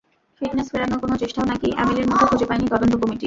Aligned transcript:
Fitness 0.41 0.67
ফেরানোর 0.71 0.99
কোনো 0.99 1.15
চেষ্টাও 1.17 1.45
নাকি 1.45 1.67
এমিলির 1.81 2.09
মধ্যে 2.09 2.25
খুঁজে 2.29 2.45
পায়নি 2.45 2.65
তদন্ত 2.73 2.93
কমিটি। 2.95 3.19